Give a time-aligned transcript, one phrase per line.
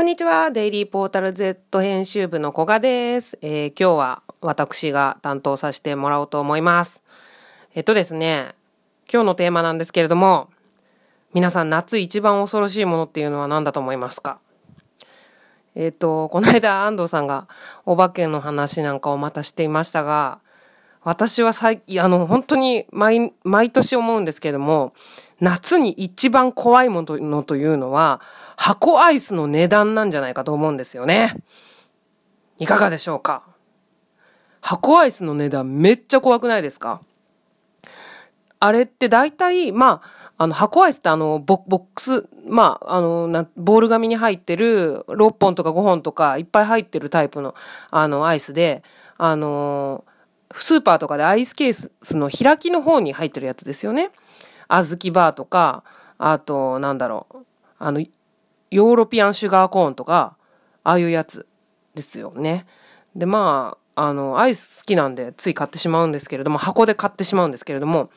[0.00, 0.50] こんにちは。
[0.50, 3.38] デイリーポータル Z 編集部の古賀です。
[3.42, 7.02] えー、今日は私が担当させてもらおうと思います。
[7.74, 8.54] えっとですね、
[9.12, 10.48] 今日のテーマなんですけれども、
[11.34, 14.38] 皆さん夏一番恐ろしいものっていうのは何だと思いますか？
[15.74, 17.46] えっと、この間安藤さんが
[17.84, 20.38] お化けの話なんかをまたしていましたが、
[21.02, 24.94] 私は最近、あの、本当に毎、毎年思うんですけれども、
[25.40, 28.22] 夏に一番怖いものというのは、
[28.62, 31.34] 箱アイスの値段なんじゃないかと思うんですよね。
[32.58, 33.42] いかがでしょうか？
[34.60, 37.00] 箱アイスの値段めっちゃ怖くないですか？
[38.58, 40.02] あれって大体、ま
[40.36, 47.54] あ、あの、箱アイスってあの、ボックス、まあ、あの、な、ボール紙に入ってる6本とか5本とかいっぱい入ってるタイプの、
[47.90, 48.82] あの、アイスで、
[49.16, 50.04] あの、
[50.52, 54.10] スーパーとかでアイスケースの開きの方に入ってるやつですよね。
[54.68, 55.82] 小豆バーとか、
[56.18, 57.36] あと、なんだろう、
[57.78, 58.04] あの、
[58.70, 60.36] ヨーロピアンシュガーコーンとか、
[60.84, 61.46] ああいうやつ
[61.94, 62.66] ですよね。
[63.14, 68.10] で、まあ、あの、アイス好きなんでつい買ってしまうんですけれども、箱で買ってしまうんですけれども、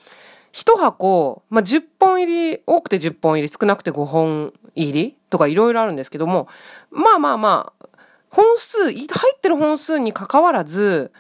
[0.51, 6.47] 一箱、まあ、10本入り、多くて10本入り、少なくて5本入りとかいろいろあるんですけども、
[6.91, 7.87] まあまあまあ、
[8.29, 11.11] 本数、入ってる本数に関わらず、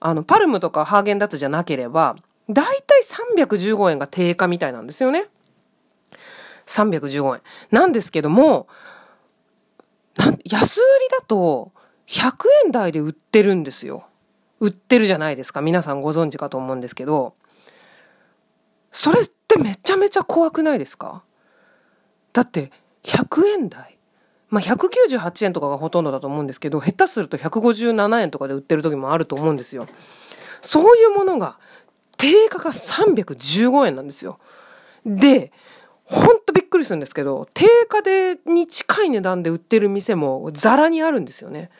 [0.00, 2.16] あの、パルムとかハーゲンダッツじゃなければ、
[2.50, 3.02] だいたい
[3.38, 5.28] 315円が定価みたいなんですよね。
[6.66, 7.42] 315円。
[7.70, 8.66] なんですけども、
[10.44, 11.72] 安売りだと
[12.06, 12.32] 100
[12.66, 14.04] 円台で売ってるんですよ。
[14.60, 15.60] 売ってるじゃないですか。
[15.60, 17.34] 皆さんご存知かと思うんですけど、
[18.92, 21.24] それってめちゃめちゃ怖くないですか？
[22.32, 22.70] だって
[23.02, 23.98] 100円台。
[24.50, 29.88] まあ、198円とかがほとんどだと思うんですけど、下手すると157円とかで売ってる時もあると思うんですよ。
[30.60, 31.58] そういうものが、
[32.16, 34.38] 定価が315円なんですよ。
[35.04, 35.50] で、
[36.04, 36.43] ほんとびっ
[36.74, 41.70] くりするんですけど、定価でに近い値段で売ってる店もザラにあるんですよね。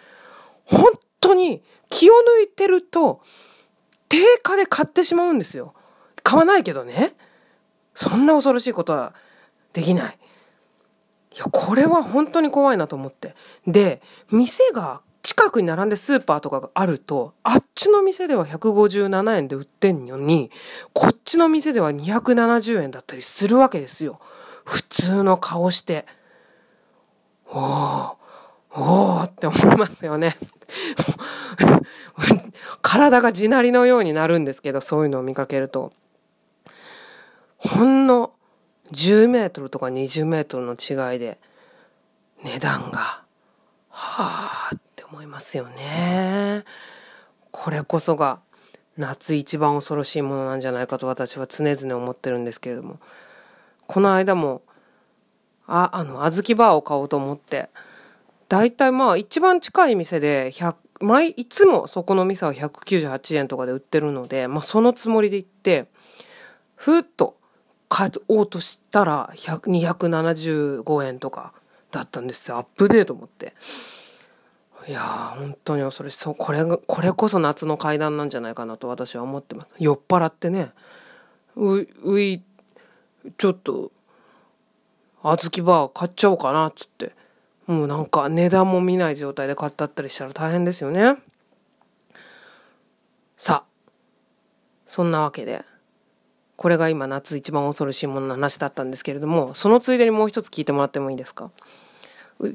[0.64, 0.84] 本
[1.20, 3.20] 当に気を抜いてると、
[4.08, 5.74] 定価で買ってしまうんですよ。
[6.22, 7.14] 買わないけどね。
[7.94, 9.14] そんな恐ろしいことは
[9.72, 10.18] できない。
[11.34, 13.34] いや、これは本当に怖いなと思って。
[13.66, 14.00] で、
[14.30, 20.50] 店が近くに並んでスーパーとかがあると、あっちの店では157円で売ってんのに、
[20.92, 24.20] こっちの店では270円だったりするわけですよ。
[24.64, 26.06] 普通の顔して。
[27.46, 28.14] おー、
[28.72, 30.36] おーって思いますよね。
[32.82, 35.92] 体が地鳴りのようになるんですけど、そういうのを見かけると。
[37.58, 38.32] ほんの
[38.92, 41.38] 10メートルとか20メートルの違いで
[42.42, 43.22] 値段が、
[43.88, 46.64] はあって思いますよね。
[47.50, 48.40] これこそが
[48.96, 52.98] 夏一番恐ろしいものなんじゃないかと私は常々思ってるんですけれども。
[53.86, 54.62] この間も、
[55.66, 57.70] あ、あの、小豆バーを買おうと思って、
[58.48, 65.86] だいたいまあ一番近い店で100、毎、いつもそこの店は198円とかで売ってるので、まあそのつもりで行って、
[66.76, 67.36] ふっと
[67.88, 71.52] 買おうとしたら275円とか
[71.90, 72.58] だったんですよ。
[72.58, 73.54] アップデート思って。
[74.86, 76.18] いやー、本当に恐ろしい。
[76.18, 79.70] そう、これが、これこそ夏の階段なんじゃないかなと私は思ってます。
[79.78, 80.72] 酔っ払ってね、
[81.56, 82.42] う、うい、
[83.36, 83.92] ちょっと、
[85.22, 85.30] 小
[85.60, 87.12] 豆バー買っちゃおうかな、っつって。
[87.66, 91.16] もうなんか値段も見ない状態で買ってあったりしたら大変ですよね。
[93.38, 93.90] さあ、
[94.86, 95.64] そんなわけで、
[96.56, 101.50] これが今夏一番恐ろしいものの話だったんですけれども、そのついでにもう一つ聞いてもらってもいいですか？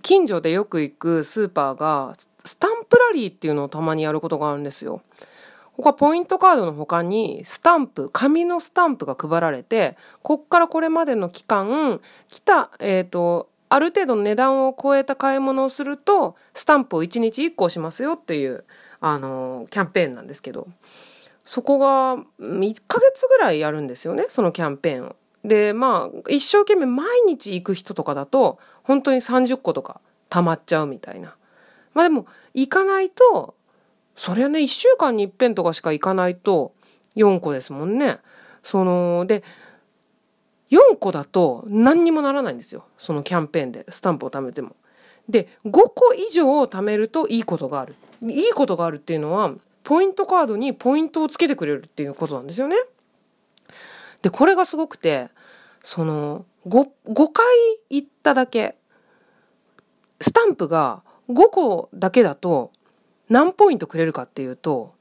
[0.04, 2.14] 近所でよく行くスーパーが、
[2.46, 5.02] スタンプラリーっていうのをたまにやることがあるんですよ。
[5.80, 18.66] ここはポイントカードの他にスタンプ、紙のスタンプが配られて、こっからこれまでの期間、来た、えっ、ー、と、ある程度の値段を超えた買い物をすると、スタンプを1日1個しますよっていう、
[19.00, 20.68] あの、キャンペーンなんですけど。
[21.46, 25.16] そこが1ヶ月ぐらいやるんですよね、そのキャンペーンを。
[25.46, 31.38] で、まあ、一生懸命毎日行く人とかだと、本当に30個とか溜まっちゃうみたいな。
[31.94, 33.56] まあでも、行かないと、
[34.20, 36.74] そりゃね、1週間に一遍とかしか行かないと、
[37.16, 38.20] 4個ですもんね。
[38.64, 39.46] その、で、
[40.72, 42.84] 4個だと何にもならないんですよ。
[42.98, 44.76] そのキャンペーンでスタンプを貯めても。
[45.30, 47.96] で、5個以上貯めるといいことがある。
[48.24, 49.54] いいことがあるっていうのは、
[49.86, 52.76] ポイントカードにポイントをつけてくれるっていうことなんですよね。
[54.22, 55.30] で、これがすごくて、
[55.82, 57.46] その、5、5回
[57.90, 58.76] 行っただけ、
[60.20, 62.74] スタンプが5個だけだと
[63.30, 64.94] 何ポイントくれるかっていうと、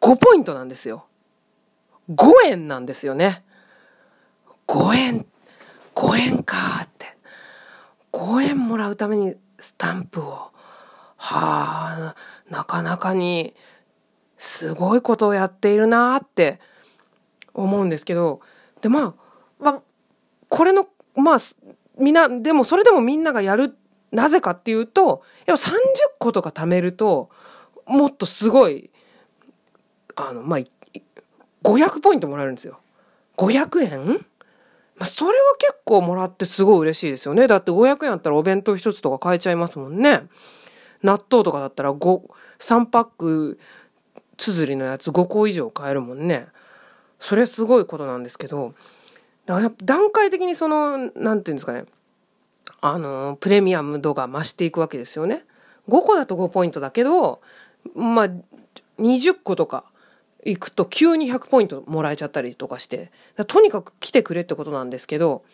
[0.00, 1.06] 5ポイントなんですよ。
[2.10, 3.44] 5円なんですよね。
[4.66, 5.26] 5円、
[5.94, 7.16] 5円かーって。
[8.12, 10.50] 5円もらうためにスタンプを。
[11.16, 12.16] はあ、
[12.50, 13.54] なかなかに
[14.36, 16.60] すごいことをやっているなーって
[17.54, 18.40] 思うんですけど、
[18.82, 19.14] で、まあ、
[19.58, 19.82] まあ、
[20.48, 20.86] これの、
[21.16, 21.38] まあ、
[21.98, 23.74] みんな、でもそれでもみんながやる、
[24.12, 25.74] なぜかっていうと、やっぱ30
[26.18, 27.30] 個とか貯めると、
[27.86, 28.90] もっとすごい、
[30.16, 30.60] あの、まあ、
[31.62, 32.78] 500ポイントもらえるんですよ。
[33.36, 34.26] 500円？
[34.96, 37.46] まあ、それは結構もらってすごい嬉しいですよね。
[37.46, 40.28] だって500円あったらお弁当一つとか買えちゃいますもんね。
[41.02, 42.22] 納豆とかだったら5、
[42.58, 43.58] 3パック
[44.36, 46.46] 綴りのやつ5個以上買えるもんね。
[47.18, 48.74] それすごいことなんですけど、
[49.46, 51.86] 段階的にその、なんていうんですかね、
[52.80, 55.44] あの、プレミアム度が増していくわけですよね。
[55.88, 57.40] 5個だと5ポイントだけど、
[57.94, 58.26] まあ、
[58.98, 59.84] 20個とか
[60.44, 63.10] 行くと急に100ポイントもらえちゃったりとかして、
[63.46, 65.44] とにかく来てくれってことなんですけど、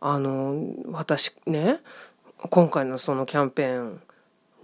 [0.00, 0.56] あの、
[0.86, 1.80] 私ね、
[2.50, 4.02] 今回のそのキャンペーン、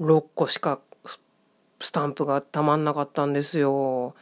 [0.00, 0.80] 6個しか
[1.80, 4.14] スタンプがたまんなかったんですよ。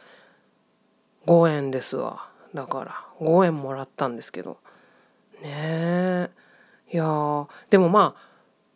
[1.25, 2.29] 5円ですわ。
[2.53, 4.57] だから、5円もらったんですけど。
[5.41, 6.29] ねえ。
[6.91, 8.34] いやでもまあ、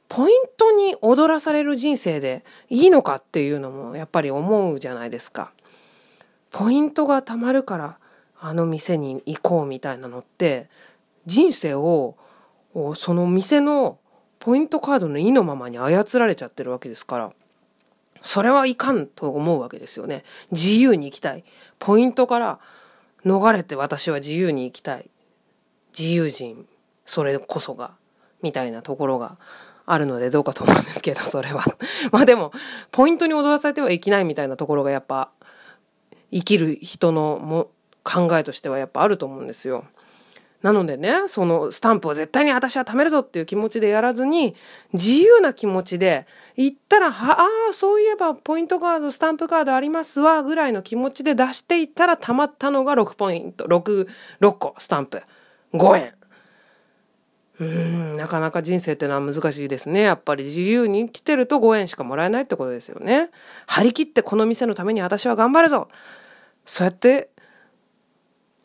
[0.09, 5.53] ポイントに踊らされる人生でいいのかっていうのもやっぱり思うじゃないですか。
[6.49, 7.97] ポイントが貯まるから
[8.39, 10.67] あの店に行こうみたいなのって
[11.27, 12.17] 人生を
[12.95, 13.99] その店の
[14.39, 17.33] ポイントカードの意のままに操られちゃってるわけですから
[18.21, 20.23] それはいかんと思うわけですよね。
[20.51, 21.43] 自由に行きたい。
[21.77, 22.59] ポイントから
[23.25, 25.09] 逃れて私は自由に行きたい。
[25.97, 26.65] 自由人、
[27.05, 27.93] それこそが、
[28.41, 29.37] みたいなところが
[29.91, 31.63] あるのでどうかと思うんですけど、 それは。
[32.11, 32.51] まあでも、
[32.91, 35.31] ポイントに踊らされてはいけないみたいなところがやっぱ
[36.31, 37.71] 生きる人のも
[38.03, 39.85] 考えとしてはやっぱあると思うんですよ。
[40.61, 44.55] なのでね、そのスタンプを絶対に私は貯めるぞっていう気持ちでやらずに、
[44.91, 46.27] 自由な気持ちで、
[46.57, 54.07] 行ったら、は、ああ、そういえばポイントカード、スタンプカードありますわ、ぐらいの気持ちで出していったら貯まったのが6ポイント、6、
[54.41, 55.23] 6個スタンプ。
[55.73, 56.18] 5円。
[57.59, 60.01] うん、なかなか人生ってのは難しいですね。
[60.01, 63.29] やっぱり自由に来てると5円しかもらえないってことですよね。
[63.67, 65.89] 張り切ってこの店のために私は頑張るぞ
[66.65, 67.29] そうやって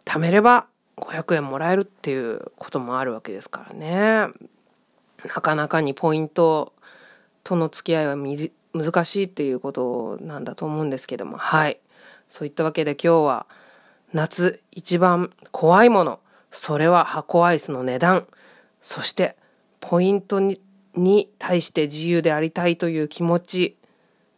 [0.04, 4.32] 貯めれば500円もらえるっていうこともあるわけですからね。
[5.24, 6.72] なかなかにポイント
[7.42, 11.36] との付き合いは難しいっていうことなんだと思うんですけども。
[11.36, 11.80] はい。
[12.28, 13.46] そういったわけで今日は
[14.12, 16.20] 夏一番怖いもの。
[16.52, 18.26] それは箱アイスの値段。
[18.84, 19.34] そして
[19.80, 20.60] ポイントに
[20.94, 23.76] に対して自由でありたいという気持ち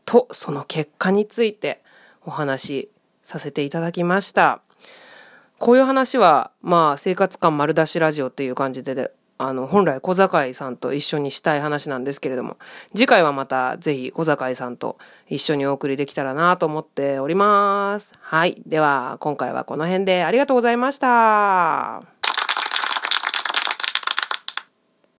[0.07, 1.83] とその結果について
[2.25, 2.91] お話し
[3.25, 4.63] させていただきました。
[5.59, 12.57] こういう話は、まあ、生活感丸出しラジオっていう感じで、あの、本来小坂井さんと一緒にしたい話なんですけれども、
[12.95, 14.99] 次回はまたぜひ小坂井さんと
[15.29, 18.13] 一緒にお送りできたらなと思っております。
[18.21, 18.63] はい。
[18.67, 22.16] では、今回はこの辺でありがとうございました。